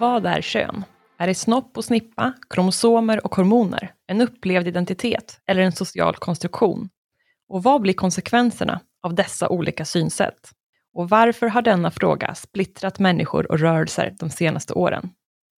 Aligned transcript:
Vad 0.00 0.26
är 0.26 0.40
kön? 0.40 0.84
Är 1.18 1.26
det 1.26 1.34
snopp 1.34 1.76
och 1.76 1.84
snippa, 1.84 2.32
kromosomer 2.50 3.26
och 3.26 3.34
hormoner, 3.34 3.92
en 4.06 4.20
upplevd 4.20 4.68
identitet 4.68 5.40
eller 5.46 5.62
en 5.62 5.72
social 5.72 6.14
konstruktion? 6.16 6.88
Och 7.48 7.62
vad 7.62 7.80
blir 7.80 7.94
konsekvenserna 7.94 8.80
av 9.02 9.14
dessa 9.14 9.48
olika 9.48 9.84
synsätt? 9.84 10.50
Och 10.94 11.08
varför 11.08 11.46
har 11.46 11.62
denna 11.62 11.90
fråga 11.90 12.34
splittrat 12.34 12.98
människor 12.98 13.50
och 13.52 13.58
rörelser 13.58 14.14
de 14.18 14.30
senaste 14.30 14.72
åren? 14.72 15.10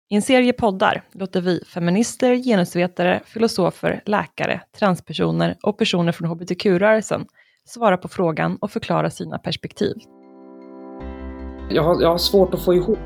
I 0.09 0.16
en 0.16 0.22
serie 0.22 0.54
poddar 0.54 1.04
låter 1.12 1.42
vi 1.42 1.64
feminister, 1.68 2.36
genusvetare, 2.36 3.21
filosofer, 3.26 4.02
läkare, 4.05 4.62
transpersoner 4.80 5.58
och 5.64 5.78
personer 5.78 6.12
från 6.12 6.30
hbtq-rörelsen 6.30 7.26
svara 7.66 7.98
på 7.98 8.08
frågan 8.08 8.58
och 8.62 8.72
förklara 8.72 9.09
sina 9.09 9.38
perspektiv. 9.38 9.95
Jag 11.70 11.84
har, 11.84 12.02
jag 12.02 12.09
har 12.09 12.17
svårt 12.17 12.53
att 12.53 12.66
få 12.66 12.73
ihop 12.73 13.00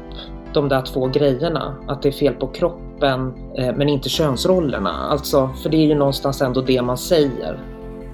de 0.56 0.70
där 0.70 0.82
två 0.82 1.08
grejerna, 1.08 1.76
att 1.88 2.02
det 2.02 2.10
är 2.10 2.14
fel 2.14 2.34
på 2.34 2.48
kroppen 2.48 3.34
eh, 3.58 3.76
men 3.76 3.90
inte 3.90 4.10
könsrollerna. 4.10 4.90
Alltså, 4.90 5.50
för 5.64 5.70
det 5.70 5.78
är 5.78 5.88
ju 5.88 5.96
någonstans 5.96 6.42
ändå 6.42 6.62
det 6.62 6.82
man 6.82 6.98
säger. 6.98 7.60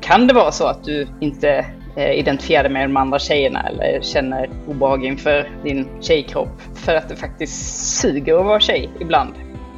Kan 0.02 0.28
det 0.28 0.34
vara 0.34 0.52
så 0.52 0.66
att 0.66 0.84
du 0.84 1.08
inte 1.20 1.66
eh, 1.96 2.12
identifierar 2.12 2.64
dig 2.64 2.72
med 2.72 2.90
de 2.90 2.98
andra 2.98 3.20
tjejerna 3.20 3.62
eller 3.62 4.02
känner 4.02 4.50
obehag 4.68 5.06
inför 5.06 5.50
din 5.64 5.88
tjejkropp 6.00 6.62
för 6.74 6.96
att 6.96 7.10
det 7.10 7.16
faktiskt 7.16 8.00
suger 8.02 8.40
att 8.40 8.46
vara 8.46 8.60
tjej 8.60 8.90
ibland? 9.00 9.34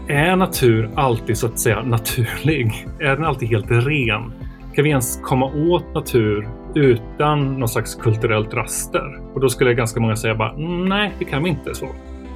Är 0.08 0.36
natur 0.36 0.89
alltid 0.95 1.38
så 1.38 1.48
att 1.48 1.59
säga 1.59 1.81
naturlig? 1.81 2.88
Är 3.00 3.16
den 3.16 3.25
alltid 3.25 3.50
helt 3.50 3.72
ren? 3.72 4.34
Kan 4.75 4.84
vi 4.84 4.89
ens 4.89 5.20
komma 5.23 5.45
åt 5.45 5.94
natur 5.94 6.48
utan 6.75 7.59
någon 7.59 7.70
slags 7.70 7.95
kulturellt 7.95 8.53
raster? 8.53 9.20
Och 9.33 9.42
då 9.42 9.50
skulle 9.50 9.73
ganska 9.73 10.00
många 10.00 10.16
säga 10.16 10.36
bara 10.36 10.53
nej, 10.58 11.11
det 11.20 11.25
kan 11.25 11.44
vi 11.44 11.50
inte. 11.50 11.75
så. 11.75 11.88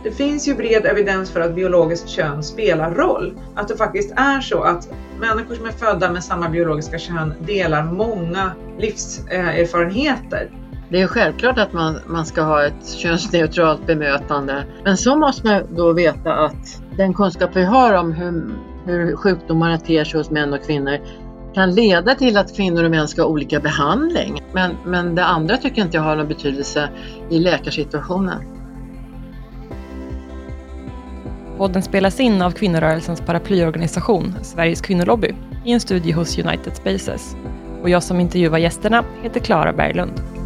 Det 0.08 0.14
finns 0.14 0.48
ju 0.48 0.56
bred 0.56 0.86
evidens 0.86 1.32
för 1.32 1.42
att 1.42 1.56
biologiskt 1.56 2.10
kön 2.10 2.44
spelar 2.44 2.92
roll. 2.92 3.34
Att 3.56 3.68
det 3.68 3.78
faktiskt 3.78 4.14
är 4.16 4.42
så 4.42 4.64
att 4.64 4.90
människor 5.20 5.56
som 5.56 5.66
är 5.66 5.72
födda 5.72 6.12
med 6.12 6.24
samma 6.24 6.50
biologiska 6.50 6.98
kön 6.98 7.34
delar 7.40 7.84
många 7.84 8.52
livserfarenheter. 8.80 10.52
Det 10.90 11.02
är 11.02 11.08
självklart 11.08 11.58
att 11.58 11.74
man, 11.74 12.00
man 12.06 12.26
ska 12.26 12.42
ha 12.42 12.66
ett 12.66 12.88
könsneutralt 12.88 13.88
bemötande. 13.88 14.64
Men 14.84 14.98
så 14.98 15.16
måste 15.16 15.48
man 15.48 15.76
då 15.76 15.94
veta 15.94 16.34
att 16.34 16.82
den 16.98 17.14
kunskap 17.14 17.50
vi 17.54 17.64
har 17.64 17.94
om 17.94 18.12
hur, 18.12 18.50
hur 18.86 19.16
sjukdomarna 19.16 19.78
ter 19.78 20.04
sig 20.04 20.20
hos 20.20 20.30
män 20.30 20.54
och 20.54 20.66
kvinnor 20.66 20.98
kan 21.54 21.76
leda 21.76 22.16
till 22.16 22.38
att 22.38 22.56
kvinnor 22.56 22.84
och 22.84 22.92
män 22.92 23.08
ska 23.08 23.22
ha 23.22 23.30
olika 23.30 23.60
behandling. 23.60 24.42
Men, 24.54 24.72
men 24.86 25.16
det 25.16 25.26
andra 25.26 25.58
tycker 25.58 25.82
inte 25.82 25.98
jag 25.98 26.04
har 26.04 26.16
någon 26.16 26.28
betydelse 26.28 26.90
i 27.30 27.40
läkarsituationen. 27.40 28.57
Podden 31.58 31.82
spelas 31.82 32.20
in 32.20 32.42
av 32.42 32.52
kvinnorörelsens 32.52 33.22
paraplyorganisation, 33.22 34.36
Sveriges 34.42 34.82
kvinnolobby, 34.82 35.36
i 35.66 35.72
en 35.72 35.80
studie 35.80 36.12
hos 36.12 36.38
United 36.38 36.76
Spaces. 36.76 37.36
Och 37.82 37.90
jag 37.90 38.04
som 38.04 38.20
intervjuar 38.20 38.58
gästerna 38.58 39.04
heter 39.24 39.40
Klara 39.40 39.74
Berglund. 39.74 40.37